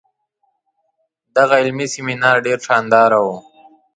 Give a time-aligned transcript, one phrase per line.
[1.35, 3.37] دغه علمي سیمینار ډیر شانداره وو.